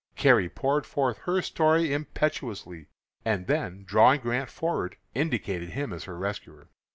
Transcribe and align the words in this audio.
Carrie 0.15 0.49
poured 0.49 0.87
forth 0.87 1.19
her 1.25 1.43
story 1.43 1.93
impetuously, 1.93 2.87
and 3.23 3.45
then 3.45 3.83
drawing 3.83 4.19
Grant 4.21 4.49
forward, 4.49 4.95
indicated 5.13 5.69
him 5.69 5.93
as 5.93 6.05
her 6.05 6.17
rescuer. 6.17 6.69